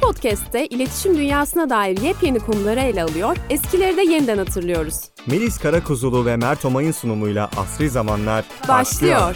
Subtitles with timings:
[0.00, 4.94] podcast'te iletişim dünyasına dair yepyeni konuları ele alıyor, eskileri de yeniden hatırlıyoruz.
[5.26, 9.34] Melis Karakuzulu ve Mert Omay'ın sunumuyla Asri Zamanlar Başlıyor.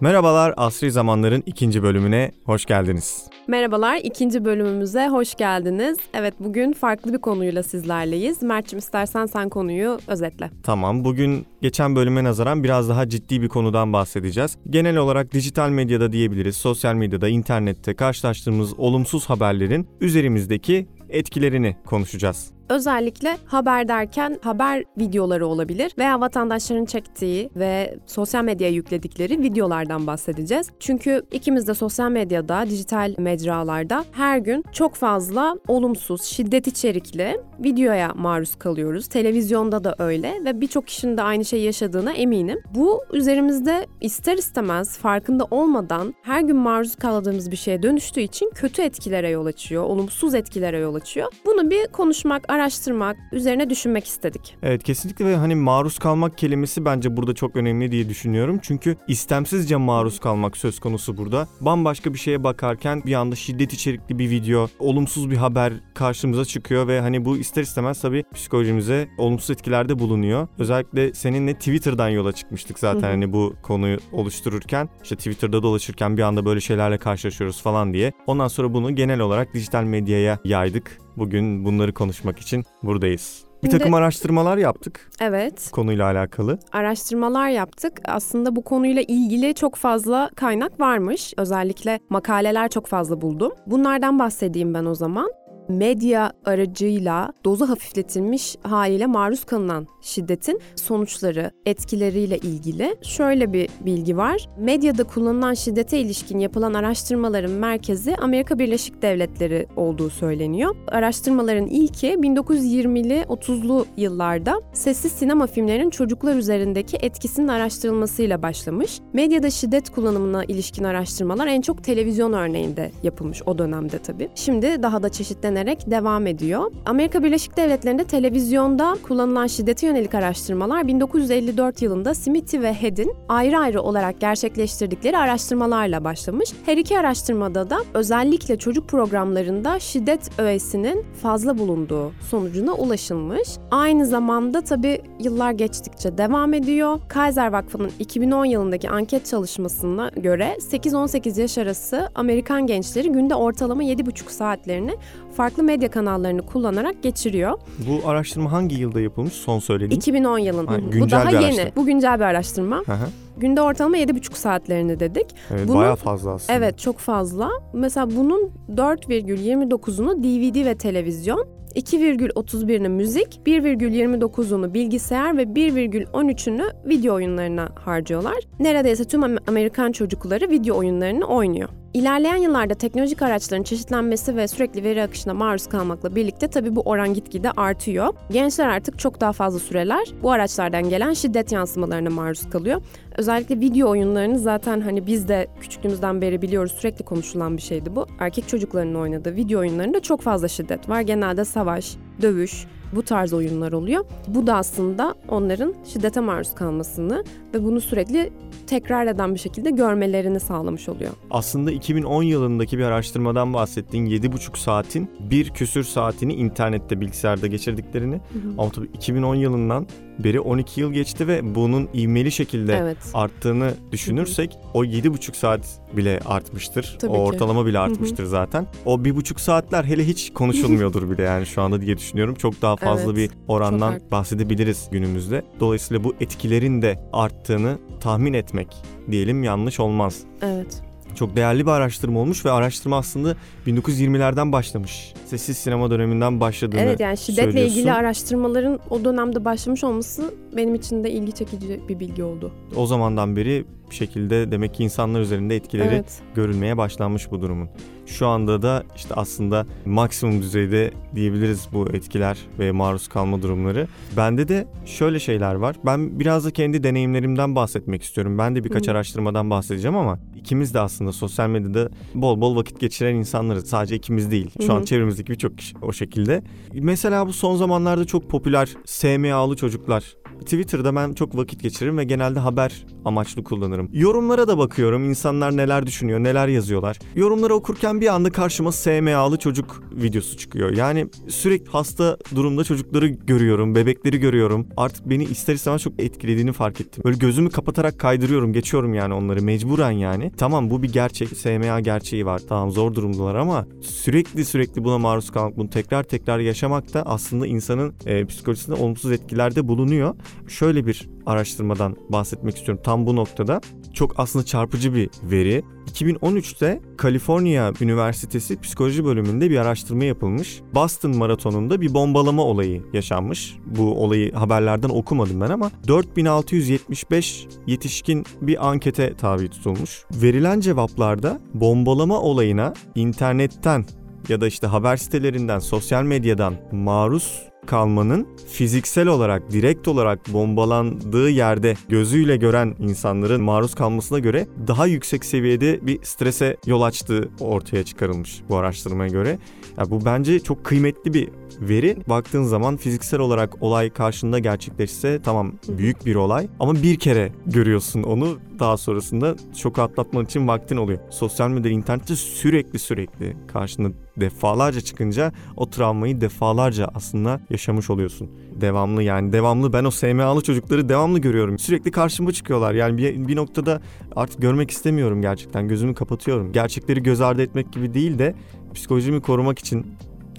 [0.00, 3.31] Merhabalar Asri Zamanlar'ın ikinci bölümüne hoş geldiniz.
[3.46, 5.98] Merhabalar, ikinci bölümümüze hoş geldiniz.
[6.14, 8.42] Evet, bugün farklı bir konuyla sizlerleyiz.
[8.42, 10.50] Mert'cim istersen sen konuyu özetle.
[10.62, 14.56] Tamam, bugün geçen bölüme nazaran biraz daha ciddi bir konudan bahsedeceğiz.
[14.70, 22.50] Genel olarak dijital medyada diyebiliriz, sosyal medyada, internette karşılaştığımız olumsuz haberlerin üzerimizdeki etkilerini konuşacağız.
[22.68, 30.70] Özellikle haber derken haber videoları olabilir veya vatandaşların çektiği ve sosyal medyaya yükledikleri videolardan bahsedeceğiz.
[30.80, 38.12] Çünkü ikimiz de sosyal medyada, dijital mecralarda her gün çok fazla olumsuz, şiddet içerikli videoya
[38.14, 39.06] maruz kalıyoruz.
[39.06, 42.62] Televizyonda da öyle ve birçok kişinin de aynı şeyi yaşadığına eminim.
[42.74, 48.82] Bu üzerimizde ister istemez farkında olmadan her gün maruz kaldığımız bir şeye dönüştüğü için kötü
[48.82, 51.32] etkilere yol açıyor, olumsuz etkilere yol açıyor.
[51.46, 54.56] Bunu bir konuşmak, araştırmak, üzerine düşünmek istedik.
[54.62, 58.58] Evet kesinlikle ve hani maruz kalmak kelimesi bence burada çok önemli diye düşünüyorum.
[58.62, 61.48] Çünkü istemsizce maruz kalmak söz konusu burada.
[61.60, 66.88] Bambaşka bir şeye bakarken bir anda şiddet içerikli bir video, olumsuz bir haber karşımıza çıkıyor
[66.88, 70.48] ve hani bu ister istemez tabii psikolojimize olumsuz etkilerde bulunuyor.
[70.58, 74.88] Özellikle seninle Twitter'dan yola çıkmıştık zaten hani bu konuyu oluştururken.
[75.02, 78.12] işte Twitter'da dolaşırken bir anda böyle şeylerle karşılaşıyoruz falan diye.
[78.26, 81.01] Ondan sonra bunu genel olarak dijital medyaya yaydık.
[81.16, 83.44] Bugün bunları konuşmak için buradayız.
[83.64, 86.58] Bir takım araştırmalar yaptık Evet, konuyla alakalı.
[86.72, 87.92] araştırmalar yaptık.
[88.04, 91.34] Aslında bu konuyla ilgili çok fazla kaynak varmış.
[91.36, 93.52] Özellikle makaleler çok fazla buldum.
[93.66, 95.30] Bunlardan bahsedeyim ben o zaman.
[95.68, 104.48] Medya aracıyla dozu hafifletilmiş haliyle maruz kalınan şiddetin sonuçları, etkileriyle ilgili şöyle bir bilgi var.
[104.58, 110.76] Medyada kullanılan şiddete ilişkin yapılan araştırmaların merkezi Amerika Birleşik Devletleri olduğu söyleniyor.
[110.88, 119.00] Araştırmaların ilki 1920'li 30'lu yıllarda sessiz sinema filmlerinin çocuklar üzerindeki etkisinin araştırılmasıyla başlamış.
[119.12, 124.28] Medyada şiddet kullanımına ilişkin araştırmalar en çok televizyon örneğinde yapılmış o dönemde tabii.
[124.34, 125.08] Şimdi daha da
[125.42, 126.72] çeşitlenerek devam ediyor.
[126.86, 133.82] Amerika Birleşik Devletleri'nde televizyonda kullanılan şiddete yönelik araştırmalar 1954 yılında Smithy ve Head'in ayrı ayrı
[133.82, 136.52] olarak gerçekleştirdikleri araştırmalarla başlamış.
[136.66, 143.48] Her iki araştırmada da özellikle çocuk programlarında şiddet öğesinin fazla bulunduğu sonucuna ulaşılmış.
[143.70, 147.00] Aynı zamanda tabii yıllar geçtikçe devam ediyor.
[147.08, 154.30] Kaiser Vakfı'nın 2010 yılındaki anket çalışmasına göre 8-18 yaş arası Amerikan gençleri günde ortalama 7,5
[154.30, 154.96] saatlerini
[155.32, 157.58] farklı medya kanallarını kullanarak geçiriyor.
[157.88, 159.32] Bu araştırma hangi yılda yapılmış?
[159.32, 160.00] Son söylediğin.
[160.00, 161.00] 2010 yılında.
[161.00, 161.38] Bu daha yeni.
[161.44, 161.70] araştırma.
[161.76, 162.76] Bu güncel bir araştırma.
[162.86, 163.08] Hı hı.
[163.36, 165.26] Günde ortalama 7,5 saatlerini dedik.
[165.50, 166.58] Evet Bunun- bayağı fazla aslında.
[166.58, 167.50] Evet çok fazla.
[167.72, 178.34] Mesela bunun 4,29'unu DVD ve televizyon, 2,31'ini müzik, 1,29'unu bilgisayar ve 1,13'ünü video oyunlarına harcıyorlar.
[178.60, 181.68] Neredeyse tüm Am- Amerikan çocukları video oyunlarını oynuyor.
[181.94, 187.14] İlerleyen yıllarda teknolojik araçların çeşitlenmesi ve sürekli veri akışına maruz kalmakla birlikte tabii bu oran
[187.14, 188.14] gitgide artıyor.
[188.30, 192.82] Gençler artık çok daha fazla süreler bu araçlardan gelen şiddet yansımalarına maruz kalıyor.
[193.16, 198.06] Özellikle video oyunlarını zaten hani biz de küçüklüğümüzden beri biliyoruz sürekli konuşulan bir şeydi bu.
[198.18, 201.00] Erkek çocuklarının oynadığı video oyunlarında çok fazla şiddet var.
[201.00, 204.04] Genelde savaş, dövüş, bu tarz oyunlar oluyor.
[204.28, 208.32] Bu da aslında onların şiddete maruz kalmasını ve bunu sürekli
[208.66, 211.10] tekrar eden bir şekilde görmelerini sağlamış oluyor.
[211.30, 218.20] Aslında 2010 yılındaki bir araştırmadan bahsettiğin 7,5 saatin bir küsür saatini internette bilgisayarda geçirdiklerini
[218.58, 219.86] ama tabii 2010 yılından
[220.18, 222.96] beri 12 yıl geçti ve bunun ivmeli şekilde Evet.
[223.14, 226.96] arttığını düşünürsek o 7,5 saat bile artmıştır.
[227.00, 227.20] Tabii o ki.
[227.20, 228.66] ortalama bile artmıştır zaten.
[228.84, 232.34] O 1,5 saatler hele hiç konuşulmuyordur bile yani şu anda diye düşünüyorum.
[232.34, 235.42] Çok daha fazla Evet, bir orandan bahsedebiliriz günümüzde.
[235.60, 238.68] Dolayısıyla bu etkilerin de arttığını tahmin etmek
[239.10, 240.20] diyelim yanlış olmaz.
[240.42, 240.82] Evet.
[241.14, 243.36] Çok değerli bir araştırma olmuş ve araştırma aslında
[243.66, 245.14] 1920'lerden başlamış.
[245.26, 251.04] Sessiz sinema döneminden başladığını Evet yani şiddetle ilgili araştırmaların o dönemde başlamış olması benim için
[251.04, 252.52] de ilgi çekici bir bilgi oldu.
[252.76, 256.22] O zamandan beri bir şekilde demek ki insanlar üzerinde etkileri Evet.
[256.34, 257.68] görülmeye başlanmış bu durumun.
[258.06, 263.88] Şu anda da işte aslında maksimum düzeyde diyebiliriz bu etkiler ve maruz kalma durumları.
[264.16, 265.76] Bende de şöyle şeyler var.
[265.86, 268.38] Ben biraz da kendi deneyimlerimden bahsetmek istiyorum.
[268.38, 268.90] Ben de birkaç Hı.
[268.90, 273.66] araştırmadan bahsedeceğim ama ikimiz de aslında sosyal medyada bol bol vakit geçiren insanlarız.
[273.68, 274.50] Sadece ikimiz değil.
[274.66, 276.42] Şu Hı an çevremizdeki birçok kişi o şekilde.
[276.74, 280.04] Mesela bu son zamanlarda çok popüler SMA'lı çocuklar
[280.42, 283.88] Twitter'da ben çok vakit geçiririm ve genelde haber amaçlı kullanırım.
[283.92, 285.04] Yorumlara da bakıyorum.
[285.04, 286.98] İnsanlar neler düşünüyor, neler yazıyorlar.
[287.14, 290.76] Yorumları okurken bir anda karşıma SMA'lı çocuk videosu çıkıyor.
[290.76, 294.66] Yani sürekli hasta durumda çocukları görüyorum, bebekleri görüyorum.
[294.76, 297.04] Artık beni ister istemez çok etkilediğini fark ettim.
[297.04, 300.32] Böyle gözümü kapatarak kaydırıyorum, geçiyorum yani onları mecburen yani.
[300.36, 302.40] Tamam bu bir gerçek, SMA gerçeği var.
[302.48, 307.46] Tamam zor durumdalar ama sürekli sürekli buna maruz kalmak, bunu tekrar tekrar yaşamak da aslında
[307.46, 310.14] insanın e, psikolojisinde olumsuz etkilerde bulunuyor.
[310.48, 313.60] Şöyle bir araştırmadan bahsetmek istiyorum tam bu noktada.
[313.94, 315.62] Çok aslında çarpıcı bir veri.
[315.92, 320.60] 2013'te Kaliforniya Üniversitesi Psikoloji bölümünde bir araştırma yapılmış.
[320.74, 323.56] Boston Maratonu'nda bir bombalama olayı yaşanmış.
[323.66, 330.04] Bu olayı haberlerden okumadım ben ama 4675 yetişkin bir ankete tabi tutulmuş.
[330.14, 333.84] Verilen cevaplarda bombalama olayına internetten
[334.28, 341.74] ya da işte haber sitelerinden, sosyal medyadan maruz kalmanın fiziksel olarak, direkt olarak bombalandığı yerde
[341.88, 348.42] gözüyle gören insanların maruz kalmasına göre daha yüksek seviyede bir strese yol açtığı ortaya çıkarılmış
[348.48, 349.38] bu araştırmaya göre.
[349.78, 351.28] Yani bu bence çok kıymetli bir
[351.60, 351.96] veri.
[352.08, 358.02] Baktığın zaman fiziksel olarak olay karşında gerçekleşse tamam büyük bir olay ama bir kere görüyorsun
[358.02, 360.98] onu daha sonrasında çok atlatman için vaktin oluyor.
[361.10, 368.30] Sosyal medya, internette sürekli sürekli karşında defalarca çıkınca o travmayı defalarca aslında yaşamış oluyorsun.
[368.60, 371.58] Devamlı yani devamlı ben o SMA'lı çocukları devamlı görüyorum.
[371.58, 372.74] Sürekli karşıma çıkıyorlar.
[372.74, 373.80] Yani bir, bir noktada
[374.16, 375.68] artık görmek istemiyorum gerçekten.
[375.68, 376.52] Gözümü kapatıyorum.
[376.52, 378.34] Gerçekleri göz ardı etmek gibi değil de
[378.74, 379.86] psikolojimi korumak için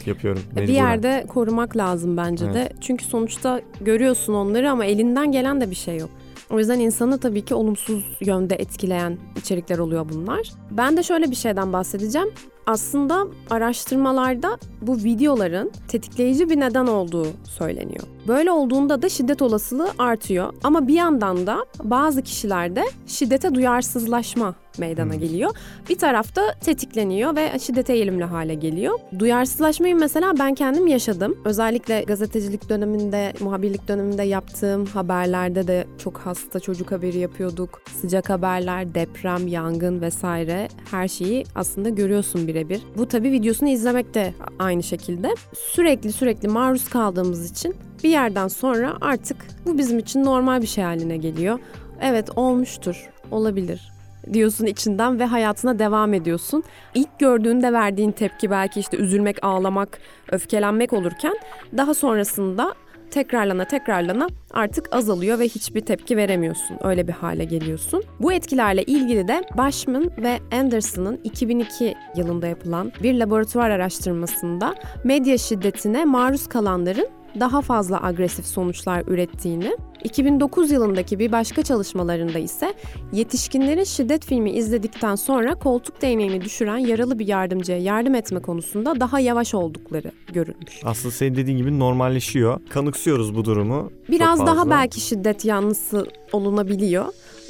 [0.06, 0.42] yapıyorum.
[0.48, 0.68] Mecburen.
[0.68, 2.56] Bir yerde korumak lazım bence evet.
[2.56, 2.70] de.
[2.82, 6.10] Çünkü sonuçta görüyorsun onları ama elinden gelen de bir şey yok.
[6.50, 10.52] O yüzden insanı tabii ki olumsuz yönde etkileyen içerikler oluyor bunlar.
[10.72, 12.30] Ben de şöyle bir şeyden bahsedeceğim.
[12.66, 18.04] Aslında araştırmalarda bu videoların tetikleyici bir neden olduğu söyleniyor.
[18.28, 25.16] Böyle olduğunda da şiddet olasılığı artıyor ama bir yandan da bazı kişilerde şiddete duyarsızlaşma meydana
[25.16, 25.52] geliyor.
[25.90, 29.00] Bir tarafta tetikleniyor ve şiddete eğilimli hale geliyor.
[29.20, 31.38] Duyarsızlaşmayı mesela ben kendim yaşadım.
[31.46, 37.82] Özellikle gazetecilik döneminde, muhabirlik döneminde yaptığım haberlerde de çok hasta çocuk haberi yapıyorduk.
[38.02, 42.82] Sıcak haberler, deprem, yangın vesaire her şeyi aslında görüyorsun birebir.
[42.98, 45.36] Bu tabii videosunu izlemek de aynı şekilde.
[45.54, 50.84] Sürekli sürekli maruz kaldığımız için bir yerden sonra artık bu bizim için normal bir şey
[50.84, 51.60] haline geliyor.
[52.02, 53.94] Evet olmuştur, olabilir
[54.34, 56.64] diyorsun içinden ve hayatına devam ediyorsun.
[56.94, 60.00] İlk gördüğünde verdiğin tepki belki işte üzülmek, ağlamak,
[60.32, 61.34] öfkelenmek olurken
[61.78, 62.74] daha sonrasında
[63.14, 66.78] tekrarlana tekrarlana artık azalıyor ve hiçbir tepki veremiyorsun.
[66.84, 68.04] Öyle bir hale geliyorsun.
[68.20, 76.06] Bu etkilerle ilgili de Bashman ve Anderson'ın 2002 yılında yapılan bir laboratuvar araştırmasında medya şiddetine
[76.06, 77.08] maruz kalanların
[77.40, 82.74] daha fazla agresif sonuçlar ürettiğini, 2009 yılındaki bir başka çalışmalarında ise
[83.14, 89.20] yetişkinlerin şiddet filmi izledikten sonra koltuk değneğini düşüren yaralı bir yardımcıya yardım etme konusunda daha
[89.20, 90.82] yavaş oldukları görülmüş.
[90.84, 92.60] Aslında senin dediğin gibi normalleşiyor.
[92.70, 93.92] Kanıksıyoruz bu durumu.
[94.10, 97.06] Biraz daha belki şiddet yanlısı olunabiliyor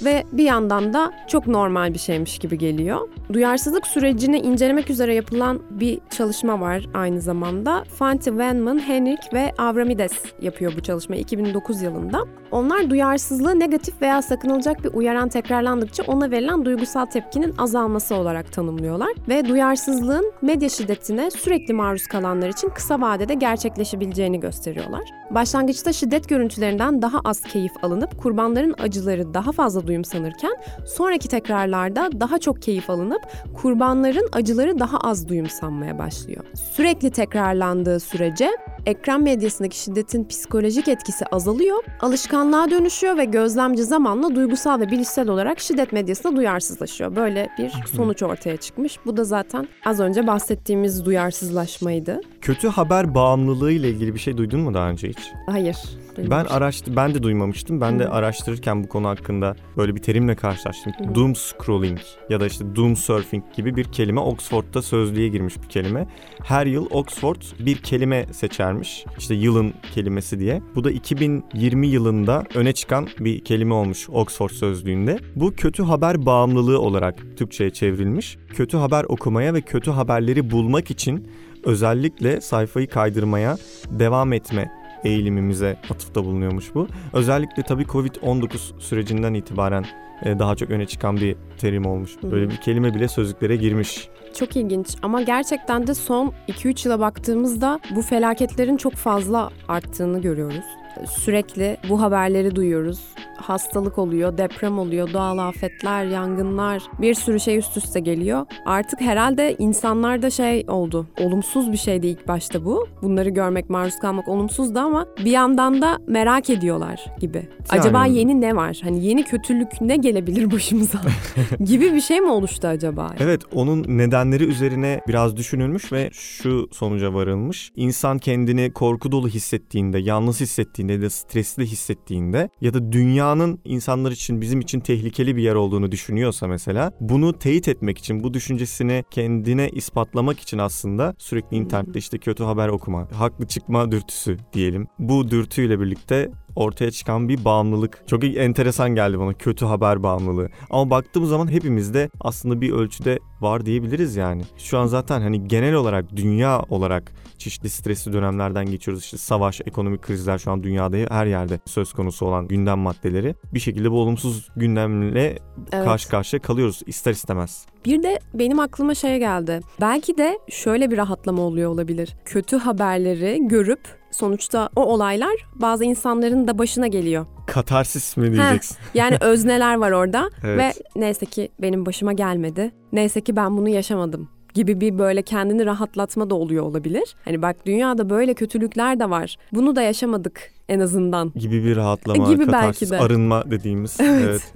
[0.06, 3.10] ve bir yandan da çok normal bir şeymiş gibi geliyor.
[3.34, 7.84] Duyarsızlık sürecini incelemek üzere yapılan bir çalışma var aynı zamanda.
[7.84, 12.24] Fanti Venman, Henrik ve Avramides yapıyor bu çalışmayı 2009 yılında.
[12.52, 19.12] Onlar duyarsızlığı negatif veya sakınılacak bir uyaran tekrarlandıkça ona verilen duygusal tepkinin azalması olarak tanımlıyorlar
[19.28, 25.04] ve duyarsızlığın medya şiddetine sürekli maruz kalanlar için kısa vadede gerçekleşebileceğini gösteriyorlar.
[25.32, 32.40] Başlangıçta şiddet görüntülerinden daha az keyif alınıp kurbanların acıları daha fazla duyumsanırken sonraki tekrarlarda daha
[32.40, 33.22] çok keyif alınıp
[33.54, 36.44] kurbanların acıları daha az duyumsanmaya başlıyor.
[36.74, 38.50] Sürekli tekrarlandığı sürece
[38.86, 45.60] ekran medyasındaki şiddetin psikolojik etkisi azalıyor, alışkanlığa dönüşüyor ve gözlemci zamanla duygusal ve bilişsel olarak
[45.60, 47.16] şiddet medyasına duyarsızlaşıyor.
[47.16, 49.00] Böyle bir sonuç ortaya çıkmış.
[49.06, 52.22] Bu da zaten az önce bahsettiğimiz duyarsızlaşmaydı.
[52.42, 55.20] Kötü haber bağımlılığı ile ilgili bir şey duydun mu daha önce hiç?
[55.48, 55.78] Hayır.
[56.18, 57.82] Ben araştır ben de duymamıştım.
[57.82, 60.94] Ben de araştırırken bu konu hakkında böyle bir terimle karşılaştım.
[60.94, 61.16] Hı.
[61.16, 66.08] Doom scrolling ya da işte doom surfing gibi bir kelime Oxford'da sözlüğe girmiş bir kelime.
[66.44, 69.06] Her yıl Oxford bir kelime seçermiş.
[69.18, 70.62] İşte yılın kelimesi diye.
[70.76, 75.20] Bu da 2020 yılında öne çıkan bir kelime olmuş Oxford sözlüğünde.
[75.36, 78.38] Bu kötü haber bağımlılığı olarak Türkçe'ye çevrilmiş.
[78.54, 81.28] Kötü haber okumaya ve kötü haberleri bulmak için
[81.64, 83.58] özellikle sayfayı kaydırmaya
[83.90, 86.88] devam etme eğilimimize atıfta bulunuyormuş bu.
[87.14, 89.86] Özellikle tabii Covid-19 sürecinden itibaren
[90.24, 92.12] e, daha çok öne çıkan bir terim olmuş.
[92.24, 94.10] Böyle bir kelime bile sözlüklere girmiş.
[94.40, 100.66] Çok ilginç ama gerçekten de son 2-3 yıla baktığımızda bu felaketlerin çok fazla arttığını görüyoruz.
[101.10, 103.00] Sürekli bu haberleri duyuyoruz.
[103.38, 108.46] Hastalık oluyor, deprem oluyor, doğal afetler, yangınlar, bir sürü şey üst üste geliyor.
[108.66, 111.08] Artık herhalde insanlarda şey oldu.
[111.20, 112.88] Olumsuz bir şeydi ilk başta bu.
[113.02, 117.48] Bunları görmek, maruz kalmak olumsuzdu ama bir yandan da merak ediyorlar gibi.
[117.70, 118.80] Acaba Yani- yeni ne var?
[118.84, 121.02] Hani yeni kötülük ne gelebilir başımıza?
[121.60, 123.12] gibi bir şey mi oluştu acaba?
[123.20, 127.72] Evet onun nedenleri üzerine biraz düşünülmüş ve şu sonuca varılmış.
[127.76, 134.12] İnsan kendini korku dolu hissettiğinde, yalnız hissettiğinde ya da stresli hissettiğinde ya da dünyanın insanlar
[134.12, 139.04] için bizim için tehlikeli bir yer olduğunu düşünüyorsa mesela bunu teyit etmek için bu düşüncesini
[139.12, 144.88] kendine ispatlamak için aslında sürekli internette işte kötü haber okuma, haklı çıkma dürtüsü diyelim.
[145.00, 148.04] Bu dürtüyle birlikte ortaya çıkan bir bağımlılık.
[148.08, 150.50] Çok enteresan geldi bana kötü haber bağımlılığı.
[150.70, 154.42] Ama baktığım zaman hepimizde aslında bir ölçüde var diyebiliriz yani.
[154.58, 159.04] Şu an zaten hani genel olarak dünya olarak çeşitli stresli dönemlerden geçiyoruz.
[159.04, 163.36] İşte savaş, ekonomik krizler şu an dünyada her yerde söz konusu olan gündem maddeleri.
[163.54, 165.38] Bir şekilde bu olumsuz gündemle
[165.72, 165.86] Evet.
[165.86, 167.66] karşı karşıya kalıyoruz ister istemez.
[167.86, 169.60] Bir de benim aklıma şey geldi.
[169.82, 172.16] Belki de şöyle bir rahatlama oluyor olabilir.
[172.26, 177.26] Kötü haberleri görüp sonuçta o olaylar bazı insanların da başına geliyor.
[177.48, 178.78] Katarsis mi diyeceksin?
[178.94, 180.60] Yani özneler var orada Evet.
[180.60, 182.72] ve neyse ki benim başıma gelmedi.
[182.92, 187.16] Neyse ki ben bunu yaşamadım gibi bir böyle kendini rahatlatma da oluyor olabilir.
[187.26, 189.36] Hani bak dünyada böyle kötülükler de var.
[189.52, 191.34] Bunu da yaşamadık en azından.
[191.36, 193.06] gibi bir rahatlama, Gibi katarsis, belki de.
[193.06, 193.98] arınma dediğimiz.
[194.00, 194.54] Evet.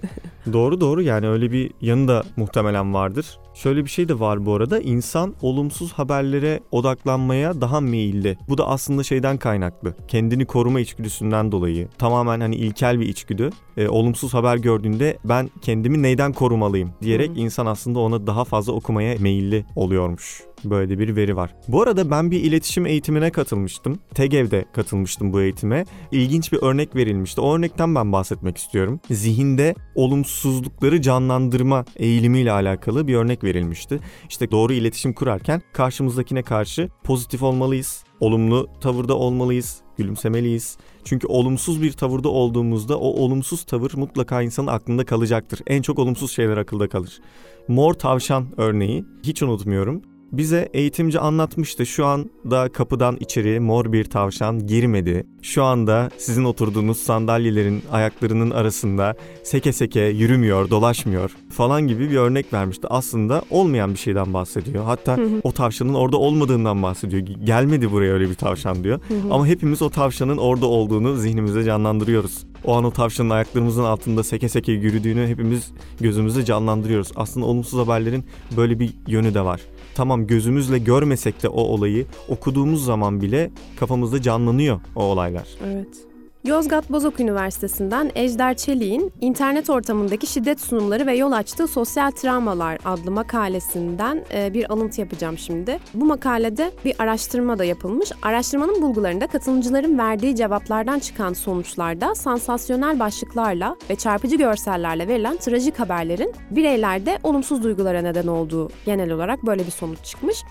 [0.54, 3.40] Doğru doğru yani öyle bir yanı da muhtemelen vardır.
[3.54, 4.80] Şöyle bir şey de var bu arada.
[4.80, 8.38] İnsan olumsuz haberlere odaklanmaya daha meyilli.
[8.50, 9.94] Bu da aslında şeyden kaynaklı.
[10.08, 11.88] Kendini koruma içgüdüsünden dolayı.
[11.98, 13.50] Tamamen hani ilkel bir içgüdü.
[13.78, 17.40] Ee, olumsuz haber gördüğünde ben kendimi neyden korumalıyım diyerek Hı.
[17.40, 20.47] insan aslında ona daha fazla okumaya meyilli oluyormuş.
[20.64, 21.56] Böyle bir veri var.
[21.68, 24.00] Bu arada ben bir iletişim eğitimine katılmıştım.
[24.16, 25.86] TEGEV'de katılmıştım bu eğitime.
[26.12, 27.42] İlginç bir örnek verilmişti.
[27.42, 29.00] O örnekten ben bahsetmek istiyorum.
[29.12, 34.00] Zihinde olumsuzlukları canlandırma eğilimiyle alakalı bir örnek verilmişti.
[34.30, 38.04] İşte doğru iletişim kurarken karşımızdakine karşı pozitif olmalıyız.
[38.20, 40.78] Olumlu tavırda olmalıyız, gülümsemeliyiz.
[41.04, 45.60] Çünkü olumsuz bir tavırda olduğumuzda o olumsuz tavır mutlaka insanın aklında kalacaktır.
[45.68, 47.20] En çok olumsuz şeyler akılda kalır.
[47.68, 50.02] Mor tavşan örneği hiç unutmuyorum.
[50.32, 51.86] Bize eğitimci anlatmıştı.
[51.86, 55.28] Şu anda kapıdan içeri mor bir tavşan girmedi.
[55.42, 62.54] Şu anda sizin oturduğunuz sandalyelerin ayaklarının arasında seke seke yürümüyor, dolaşmıyor falan gibi bir örnek
[62.54, 62.88] vermişti.
[62.90, 64.84] Aslında olmayan bir şeyden bahsediyor.
[64.84, 67.22] Hatta o tavşanın orada olmadığından bahsediyor.
[67.44, 69.00] Gelmedi buraya öyle bir tavşan diyor.
[69.32, 72.46] Ama hepimiz o tavşanın orada olduğunu zihnimizde canlandırıyoruz.
[72.66, 77.12] O an o tavşanın ayaklarımızın altında seke seke yürüdüğünü hepimiz gözümüzde canlandırıyoruz.
[77.16, 78.26] Aslında olumsuz haberlerin
[78.58, 79.62] böyle bir yönü de var.
[79.98, 85.48] Tamam gözümüzle görmesek de o olayı okuduğumuz zaman bile kafamızda canlanıyor o olaylar.
[85.66, 86.07] Evet.
[86.48, 93.12] Yozgat Bozok Üniversitesi'nden Ejder Çelik'in internet ortamındaki şiddet sunumları ve yol açtığı sosyal travmalar adlı
[93.12, 95.80] makalesinden e, bir alıntı yapacağım şimdi.
[95.94, 98.12] Bu makalede bir araştırma da yapılmış.
[98.22, 106.34] Araştırmanın bulgularında katılımcıların verdiği cevaplardan çıkan sonuçlarda sansasyonel başlıklarla ve çarpıcı görsellerle verilen trajik haberlerin
[106.52, 110.44] bireylerde olumsuz duygulara neden olduğu genel olarak böyle bir sonuç çıkmış.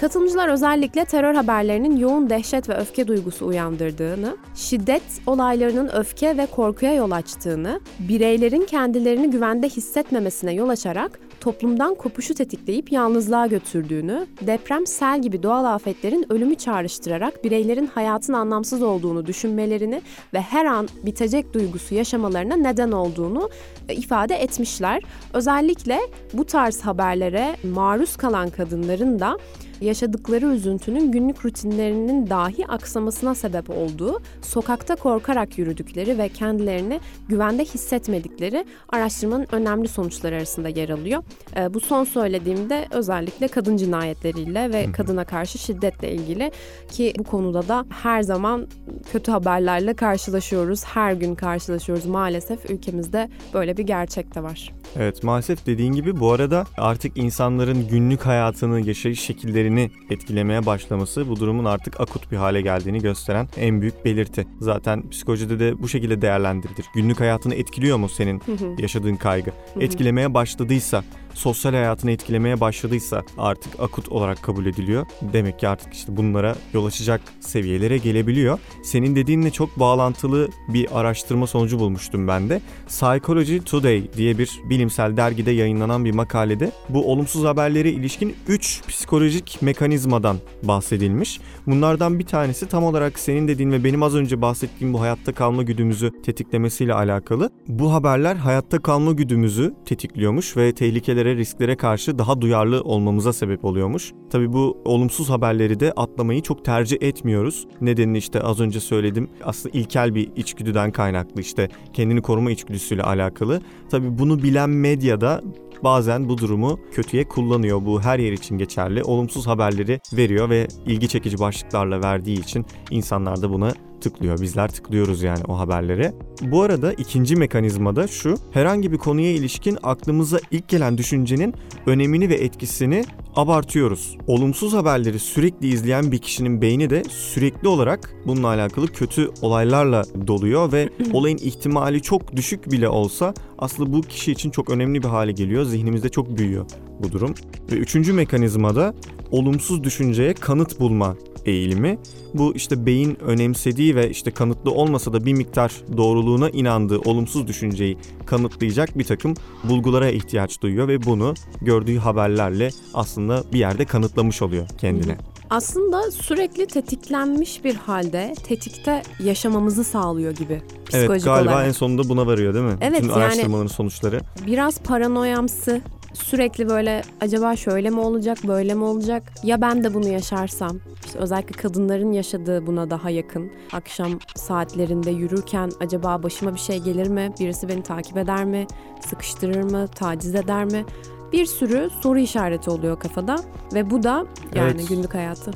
[0.00, 6.94] Katılımcılar özellikle terör haberlerinin yoğun dehşet ve öfke duygusu uyandırdığını, şiddet olaylarının öfke ve korkuya
[6.94, 15.22] yol açtığını, bireylerin kendilerini güvende hissetmemesine yol açarak toplumdan kopuşu tetikleyip yalnızlığa götürdüğünü, deprem, sel
[15.22, 20.02] gibi doğal afetlerin ölümü çağrıştırarak bireylerin hayatın anlamsız olduğunu düşünmelerini
[20.34, 23.50] ve her an bitecek duygusu yaşamalarına neden olduğunu
[23.88, 25.02] e, ifade etmişler.
[25.32, 26.00] Özellikle
[26.32, 29.38] bu tarz haberlere maruz kalan kadınların da
[29.80, 38.64] yaşadıkları üzüntünün günlük rutinlerinin dahi aksamasına sebep olduğu, sokakta korkarak yürüdükleri ve kendilerini güvende hissetmedikleri
[38.88, 41.22] araştırmanın önemli sonuçları arasında yer alıyor.
[41.56, 46.52] Ee, bu son söylediğimde özellikle kadın cinayetleriyle ve kadına karşı şiddetle ilgili
[46.90, 48.66] ki bu konuda da her zaman
[49.12, 50.84] kötü haberlerle karşılaşıyoruz.
[50.84, 54.72] Her gün karşılaşıyoruz maalesef ülkemizde böyle bir gerçek de var.
[54.96, 59.20] Evet maalesef dediğin gibi bu arada artık insanların günlük hayatını, yaşayış
[59.64, 64.46] şekillerini etkilemeye başlaması bu durumun artık akut bir hale geldiğini gösteren en büyük belirti.
[64.60, 66.86] Zaten psikolojide de bu şekilde değerlendirilir.
[66.94, 68.42] Günlük hayatını etkiliyor mu senin
[68.78, 69.50] yaşadığın kaygı?
[69.80, 71.04] Etkilemeye başladıysa
[71.34, 75.06] sosyal hayatını etkilemeye başladıysa artık akut olarak kabul ediliyor.
[75.32, 78.58] Demek ki artık işte bunlara yol açacak seviyelere gelebiliyor.
[78.84, 82.60] Senin dediğinle çok bağlantılı bir araştırma sonucu bulmuştum ben de.
[82.88, 89.58] Psychology Today diye bir bilimsel dergide yayınlanan bir makalede bu olumsuz haberlere ilişkin 3 psikolojik
[89.62, 91.40] mekanizmadan bahsedilmiş.
[91.66, 95.62] Bunlardan bir tanesi tam olarak senin dediğin ve benim az önce bahsettiğim bu hayatta kalma
[95.62, 97.50] güdümüzü tetiklemesiyle alakalı.
[97.68, 104.12] Bu haberler hayatta kalma güdümüzü tetikliyormuş ve tehlikelere, risklere karşı daha duyarlı olmamıza sebep oluyormuş.
[104.30, 107.66] Tabii bu olumsuz haberleri de atlamayı çok tercih etmiyoruz.
[107.80, 109.28] Nedenini işte az önce söyledim.
[109.44, 113.60] Aslında ilkel bir içgüdüden kaynaklı işte kendini koruma içgüdüsüyle alakalı.
[113.90, 115.42] Tabii bunu bilen medyada
[115.84, 117.86] bazen bu durumu kötüye kullanıyor.
[117.86, 119.02] Bu her yer için geçerli.
[119.02, 123.72] Olumsuz haberleri veriyor ve ilgi çekici başlıklarla verdiği için insanlar da buna
[124.04, 124.40] tıklıyor.
[124.40, 126.14] Bizler tıklıyoruz yani o haberlere.
[126.42, 128.34] Bu arada ikinci mekanizma da şu.
[128.50, 131.54] Herhangi bir konuya ilişkin aklımıza ilk gelen düşüncenin
[131.86, 133.04] önemini ve etkisini
[133.36, 134.16] abartıyoruz.
[134.26, 140.72] Olumsuz haberleri sürekli izleyen bir kişinin beyni de sürekli olarak bununla alakalı kötü olaylarla doluyor
[140.72, 145.32] ve olayın ihtimali çok düşük bile olsa aslında bu kişi için çok önemli bir hale
[145.32, 145.64] geliyor.
[145.64, 146.66] Zihnimizde çok büyüyor
[147.02, 147.34] bu durum.
[147.72, 148.94] Ve üçüncü mekanizma da
[149.38, 151.98] olumsuz düşünceye kanıt bulma eğilimi.
[152.34, 157.98] Bu işte beyin önemsediği ve işte kanıtlı olmasa da bir miktar doğruluğuna inandığı olumsuz düşünceyi
[158.26, 164.68] kanıtlayacak bir takım bulgulara ihtiyaç duyuyor ve bunu gördüğü haberlerle aslında bir yerde kanıtlamış oluyor
[164.78, 165.16] kendine.
[165.50, 171.66] Aslında sürekli tetiklenmiş bir halde tetikte yaşamamızı sağlıyor gibi psikolojik evet galiba olarak.
[171.68, 172.76] en sonunda buna varıyor değil mi?
[172.80, 174.20] Evet, Bütün yani- araştırmaların sonuçları.
[174.46, 175.80] Biraz paranoyamsı
[176.14, 181.18] sürekli böyle acaba şöyle mi olacak böyle mi olacak ya ben de bunu yaşarsam İşte
[181.18, 187.34] özellikle kadınların yaşadığı buna daha yakın akşam saatlerinde yürürken acaba başıma bir şey gelir mi
[187.40, 188.66] birisi beni takip eder mi
[189.00, 190.84] sıkıştırır mı taciz eder mi
[191.32, 193.36] bir sürü soru işareti oluyor kafada
[193.74, 194.88] ve bu da yani Evet.
[194.88, 195.50] günlük hayatı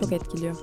[0.00, 0.56] çok etkiliyor.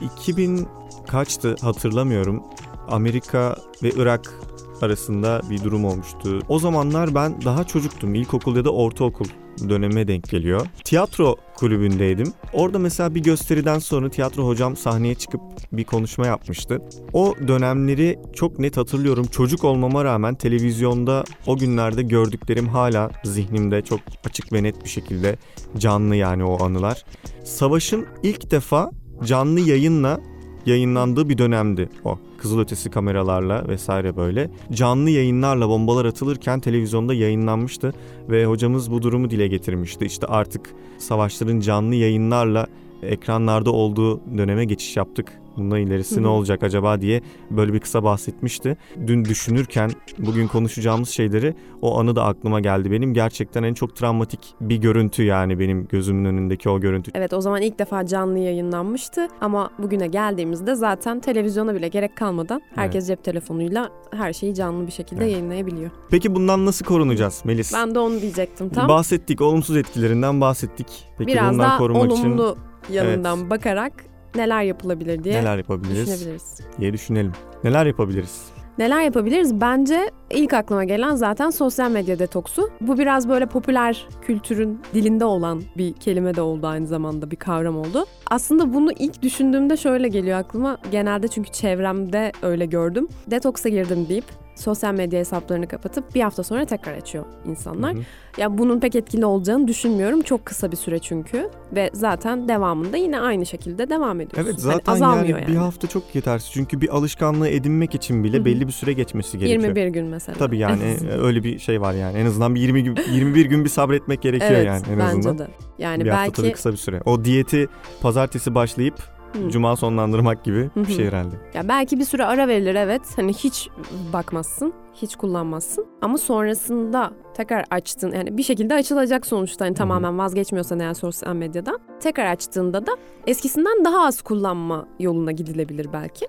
[0.00, 0.68] 2000
[1.08, 2.42] kaçtı hatırlamıyorum.
[2.88, 4.34] Amerika ve Irak
[4.82, 6.40] arasında bir durum olmuştu.
[6.48, 8.14] O zamanlar ben daha çocuktum.
[8.14, 9.26] İlkokul ya da ortaokul
[9.68, 10.66] döneme denk geliyor.
[10.84, 12.32] Tiyatro kulübündeydim.
[12.52, 15.40] Orada mesela bir gösteriden sonra tiyatro hocam sahneye çıkıp
[15.72, 16.82] bir konuşma yapmıştı.
[17.12, 19.26] O dönemleri çok net hatırlıyorum.
[19.26, 25.36] Çocuk olmama rağmen televizyonda o günlerde gördüklerim hala zihnimde çok açık ve net bir şekilde
[25.78, 27.04] canlı yani o anılar.
[27.44, 28.90] Savaşın ilk defa
[29.24, 30.20] canlı yayınla
[30.66, 32.18] yayınlandığı bir dönemdi o.
[32.38, 34.50] Kızılötesi kameralarla vesaire böyle.
[34.72, 37.94] Canlı yayınlarla bombalar atılırken televizyonda yayınlanmıştı
[38.30, 40.04] ve hocamız bu durumu dile getirmişti.
[40.04, 42.66] İşte artık savaşların canlı yayınlarla
[43.02, 45.41] ekranlarda olduğu döneme geçiş yaptık.
[45.56, 48.76] Bundan ilerisi ne olacak acaba diye böyle bir kısa bahsetmişti.
[49.06, 53.14] Dün düşünürken bugün konuşacağımız şeyleri o anı da aklıma geldi benim.
[53.14, 57.10] Gerçekten en çok travmatik bir görüntü yani benim gözümün önündeki o görüntü.
[57.14, 62.62] Evet o zaman ilk defa canlı yayınlanmıştı ama bugüne geldiğimizde zaten televizyona bile gerek kalmadan
[62.74, 65.32] herkes cep telefonuyla her şeyi canlı bir şekilde Evet.
[65.32, 65.90] yayınlayabiliyor.
[66.10, 67.74] Peki bundan nasıl korunacağız Melis?
[67.74, 68.88] Ben de onu diyecektim tam.
[68.88, 70.86] Bahsettik, olumsuz etkilerinden bahsettik.
[71.18, 72.56] Peki Biraz bundan daha korumak için olumlu
[72.92, 73.92] yanından bakarak
[74.34, 76.60] neler yapılabilir diye neler yapabiliriz düşünebiliriz.
[76.78, 77.32] diye düşünelim.
[77.64, 78.44] Neler yapabiliriz?
[78.78, 79.60] Neler yapabiliriz?
[79.60, 82.70] Bence ilk aklıma gelen zaten sosyal medya detoksu.
[82.80, 87.78] Bu biraz böyle popüler kültürün dilinde olan bir kelime de oldu aynı zamanda bir kavram
[87.78, 88.04] oldu.
[88.30, 90.78] Aslında bunu ilk düşündüğümde şöyle geliyor aklıma.
[90.90, 93.08] Genelde çünkü çevremde öyle gördüm.
[93.26, 97.94] Detoksa girdim deyip sosyal medya hesaplarını kapatıp bir hafta sonra tekrar açıyor insanlar.
[97.94, 98.02] Hı hı.
[98.38, 100.20] Ya bunun pek etkili olacağını düşünmüyorum.
[100.20, 104.42] Çok kısa bir süre çünkü ve zaten devamında yine aynı şekilde devam ediyorsun.
[104.42, 106.50] Evet Hani zaten azalmıyor yani, bir hafta çok yetersiz.
[106.52, 108.44] Çünkü bir alışkanlığı edinmek için bile Hı hı.
[108.44, 109.62] belli bir süre geçmesi gerekiyor.
[109.62, 110.21] 21 gün mesela.
[110.38, 112.18] Tabii yani öyle bir şey var yani.
[112.18, 115.38] En azından bir 20 gün 21 gün bir sabretmek gerekiyor evet, yani en bence azından.
[115.38, 115.48] de.
[115.78, 117.00] Yani bir hafta belki kısa bir süre.
[117.04, 117.68] O diyeti
[118.00, 118.94] pazartesi başlayıp
[119.32, 119.50] Hı.
[119.50, 121.34] cuma sonlandırmak gibi bir şey herhalde.
[121.54, 123.02] Ya belki bir süre ara verilir evet.
[123.16, 123.68] Hani hiç
[124.12, 125.86] bakmazsın, hiç kullanmazsın.
[126.02, 131.78] Ama sonrasında tekrar açtın yani bir şekilde açılacak sonuçta hani tamamen vazgeçmiyorsan eğer sosyal medyadan.
[132.00, 132.92] Tekrar açtığında da
[133.26, 136.28] eskisinden daha az kullanma yoluna gidilebilir belki.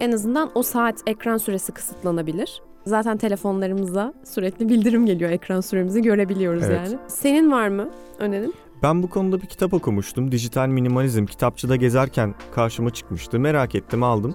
[0.00, 2.62] En azından o saat ekran süresi kısıtlanabilir.
[2.86, 6.80] Zaten telefonlarımıza sürekli bildirim geliyor ekran süremizi görebiliyoruz Evet.
[6.86, 6.98] yani.
[7.08, 8.54] Senin var mı önerin?
[8.82, 10.32] Ben bu konuda bir kitap okumuştum.
[10.32, 11.26] Dijital Minimalizm.
[11.26, 13.38] Kitapçıda gezerken karşıma çıkmıştı.
[13.38, 14.34] Merak ettim aldım.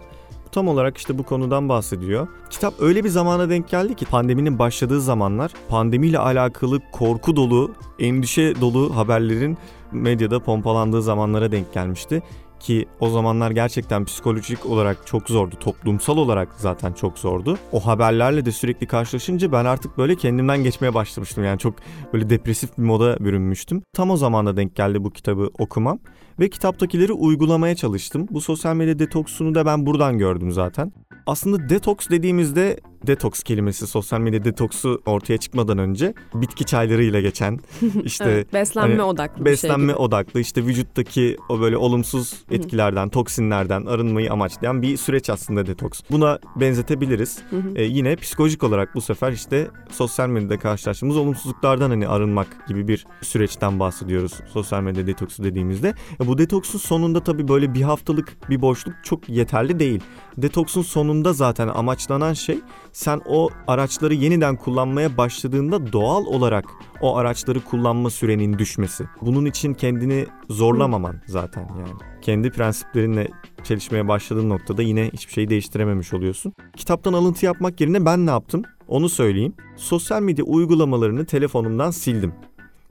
[0.52, 2.28] Tam olarak işte bu konudan bahsediyor.
[2.50, 8.62] Kitap öyle bir zamana denk geldi ki pandeminin başladığı zamanlar pandemiyle alakalı korku dolu, endişe
[8.62, 9.58] dolu haberlerin
[9.92, 12.24] medyada pompalandığı zamanlara denk gelmişti.
[12.64, 15.56] Ki o zamanlar gerçekten psikolojik olarak çok zordu.
[15.60, 17.58] Toplumsal olarak zaten çok zordu.
[17.72, 21.44] O haberlerle de sürekli karşılaşınca ben artık böyle kendimden geçmeye başlamıştım.
[21.44, 21.76] Yani çok
[22.14, 23.84] böyle depresif bir moda bürünmüştüm.
[23.94, 26.00] Tam o zamanda denk geldi bu kitabı okumam
[26.40, 28.28] ve kitaptakileri uygulamaya çalıştım.
[28.32, 30.94] Bu sosyal medya detoksunu da ben buradan gördüm zaten.
[31.26, 37.60] Aslında detoks dediğimizde detoks kelimesi sosyal medya detoksu ortaya çıkmadan önce bitki çaylarıyla geçen
[38.04, 40.02] işte evet, beslenme hani, odaklı beslenme bir şey gibi.
[40.04, 46.02] odaklı işte vücuttaki o böyle olumsuz etkilerden, toksinlerden arınmayı amaçlayan bir süreç aslında detoks.
[46.12, 47.40] Buna benzetebiliriz.
[47.76, 53.06] Ee, yine psikolojik olarak bu sefer işte sosyal medyada karşılaştığımız olumsuzluklardan hani arınmak gibi bir
[53.22, 55.96] süreçten bahsediyoruz sosyal medya detoksu dediğimizde.
[56.24, 60.02] E, bu detoksun sonunda tabii böyle bir haftalık bir boşluk çok yeterli değil.
[60.38, 62.60] Detoksun sonunda zaten amaçlanan şey
[62.94, 66.66] sen o araçları yeniden kullanmaya başladığında doğal olarak
[67.02, 69.06] o araçları kullanma sürenin düşmesi.
[69.22, 72.00] Bunun için kendini zorlamaman zaten yani.
[72.22, 73.28] Kendi prensiplerinle
[73.64, 76.54] çelişmeye başladığın noktada yine hiçbir şeyi değiştirememiş oluyorsun.
[76.78, 78.62] Kitaptan alıntı yapmak yerine ben ne yaptım?
[78.88, 79.54] Onu söyleyeyim.
[79.76, 82.34] Sosyal medya uygulamalarını telefonumdan sildim.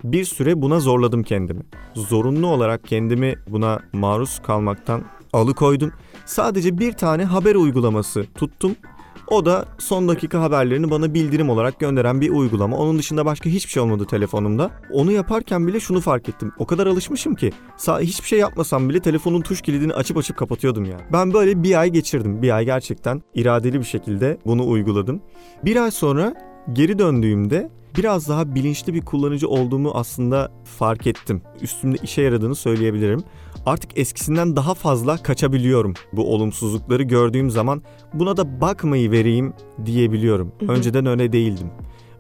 [0.05, 1.63] Bir süre buna zorladım kendimi.
[1.95, 5.93] Zorunlu olarak kendimi buna maruz kalmaktan alıkoydum.
[6.27, 8.77] Sadece bir tane haber uygulaması tuttum
[9.29, 12.77] o da son dakika haberlerini bana bildirim olarak gönderen bir uygulama.
[12.77, 14.71] Onun dışında başka hiçbir şey olmadı telefonumda.
[14.93, 16.53] Onu yaparken bile şunu fark ettim.
[16.59, 17.53] O kadar alışmışım ki
[18.01, 20.97] hiçbir şey yapmasam bile telefonun tuş kilidini açıp açıp kapatıyordum ya.
[21.13, 22.43] Ben böyle bir ay geçirdim.
[22.43, 25.23] Bir ay gerçekten iradeli bir şekilde bunu uyguladım.
[25.65, 26.35] Bir ay sonra
[26.73, 31.43] geri döndüğümde biraz daha bilinçli bir kullanıcı olduğumu aslında fark ettim.
[31.61, 33.23] Üstümde işe yaradığını söyleyebilirim
[33.67, 35.95] artık eskisinden daha fazla kaçabiliyorum.
[36.13, 37.83] Bu olumsuzlukları gördüğüm zaman
[38.15, 39.55] buna da bakmayı vereyim
[39.87, 40.53] diyebiliyorum.
[40.61, 40.73] Hı hı.
[40.73, 41.71] Önceden öyle değildim.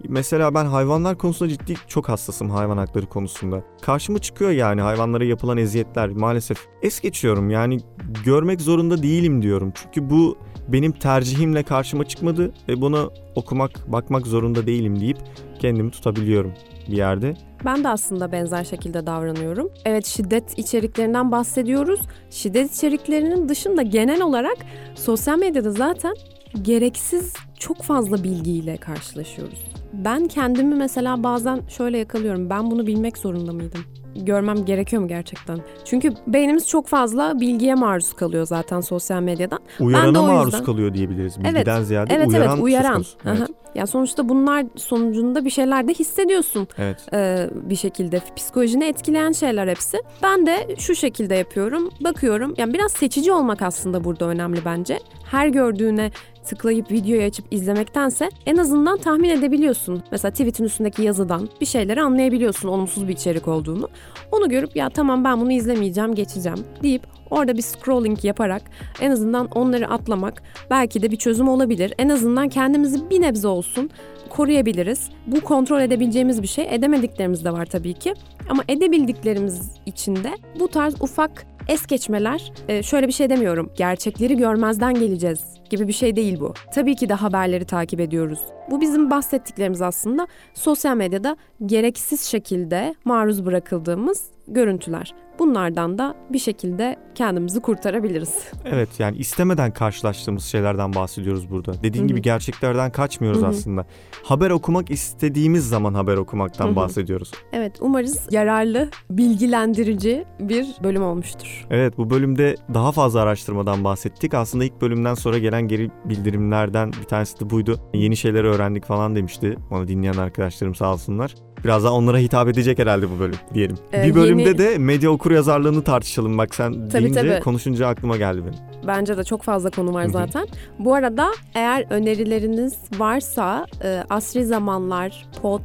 [0.08, 3.62] Mesela ben hayvanlar konusunda ciddi çok hassasım hayvan hakları konusunda.
[3.82, 6.58] Karşıma çıkıyor yani hayvanlara yapılan eziyetler maalesef.
[6.82, 7.80] Es geçiyorum yani
[8.24, 9.72] görmek zorunda değilim diyorum.
[9.74, 15.18] Çünkü bu benim tercihimle karşıma çıkmadı ve buna okumak, bakmak zorunda değilim deyip
[15.58, 16.52] kendimi tutabiliyorum
[16.88, 17.34] bir yerde.
[17.64, 19.70] Ben de aslında benzer şekilde davranıyorum.
[19.84, 22.00] Evet şiddet içeriklerinden bahsediyoruz.
[22.30, 24.56] Şiddet içeriklerinin dışında genel olarak
[24.94, 26.14] sosyal medyada zaten
[26.62, 29.64] gereksiz çok fazla bilgiyle karşılaşıyoruz.
[29.92, 32.50] Ben kendimi mesela bazen şöyle yakalıyorum.
[32.50, 33.84] Ben bunu bilmek zorunda mıydım?
[34.16, 35.58] Görmem gerekiyor mu gerçekten?
[35.84, 39.60] Çünkü beynimiz çok fazla bilgiye maruz kalıyor zaten sosyal medyadan.
[39.80, 40.64] Uyarana ben maruz yüzden...
[40.64, 41.38] kalıyor diyebiliriz.
[41.38, 42.48] Bilgiden evet, ziyade evet, uyaran.
[42.48, 43.04] Evet, uyaran.
[43.24, 43.48] Evet.
[43.74, 46.68] Ya sonuçta bunlar sonucunda bir şeyler de hissediyorsun.
[46.78, 47.06] Evet.
[47.12, 49.98] Ee, bir şekilde psikolojini etkileyen şeyler hepsi.
[50.22, 51.90] Ben de şu şekilde yapıyorum.
[52.00, 52.54] Bakıyorum.
[52.56, 54.98] Yani biraz seçici olmak aslında burada önemli bence.
[55.30, 56.10] Her gördüğüne
[56.44, 60.02] tıklayıp videoyu açıp izlemektense en azından tahmin edebiliyorsun.
[60.10, 63.88] Mesela tweetin üstündeki yazıdan bir şeyleri anlayabiliyorsun olumsuz bir içerik olduğunu.
[64.32, 68.62] Onu görüp ya tamam ben bunu izlemeyeceğim geçeceğim deyip orada bir scrolling yaparak
[69.00, 71.94] en azından onları atlamak belki de bir çözüm olabilir.
[71.98, 73.90] En azından kendimizi bir nebze olsun
[74.30, 75.10] koruyabiliriz.
[75.26, 76.66] Bu kontrol edebileceğimiz bir şey.
[76.70, 78.14] Edemediklerimiz de var tabii ki.
[78.50, 83.70] Ama edebildiklerimiz için de bu tarz ufak es geçmeler e, şöyle bir şey demiyorum.
[83.76, 86.54] Gerçekleri görmezden geleceğiz gibi bir şey değil bu.
[86.74, 88.40] Tabii ki de haberleri takip ediyoruz.
[88.70, 95.14] Bu bizim bahsettiklerimiz aslında sosyal medyada gereksiz şekilde maruz bırakıldığımız görüntüler.
[95.38, 98.34] Bunlardan da bir şekilde kendimizi kurtarabiliriz.
[98.64, 101.82] Evet yani istemeden karşılaştığımız şeylerden bahsediyoruz burada.
[101.82, 102.08] Dediğin Hı-hı.
[102.08, 103.48] gibi gerçeklerden kaçmıyoruz Hı-hı.
[103.48, 103.86] aslında.
[104.22, 106.76] Haber okumak istediğimiz zaman haber okumaktan Hı-hı.
[106.76, 107.30] bahsediyoruz.
[107.52, 111.66] Evet umarız yararlı, bilgilendirici bir bölüm olmuştur.
[111.70, 114.34] Evet bu bölümde daha fazla araştırmadan bahsettik.
[114.34, 117.80] Aslında ilk bölümden sonra gelen geri bildirimlerden bir tanesi de buydu.
[117.94, 119.56] Yeni şeyler öğrendik falan demişti.
[119.70, 121.34] Onu dinleyen arkadaşlarım sağ olsunlar.
[121.64, 123.76] Biraz daha onlara hitap edecek herhalde bu bölüm diyelim.
[123.92, 124.58] Ee, bir bölümde yeni...
[124.58, 126.38] de medya okur yazarlığını tartışalım.
[126.38, 127.40] Bak sen tabii, deyince tabii.
[127.40, 128.58] konuşunca aklıma geldi benim.
[128.86, 130.48] Bence de çok fazla konu var zaten.
[130.78, 135.60] Bu arada eğer önerileriniz varsa e, Asri Zamanlar Pod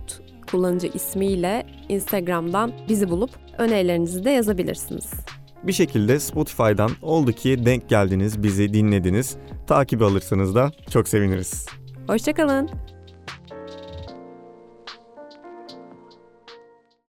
[0.52, 5.14] kullanıcı ismiyle Instagram'dan bizi bulup önerilerinizi de yazabilirsiniz.
[5.64, 9.38] Bir şekilde Spotify'dan oldu ki denk geldiniz, bizi dinlediniz.
[9.68, 11.66] Takip alırsanız da çok seviniriz.
[12.08, 12.70] Hoşçakalın.